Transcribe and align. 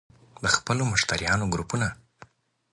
-د 0.43 0.45
خپلو 0.55 0.83
مشتریانو 0.93 1.49
ګروپونه 1.53 1.87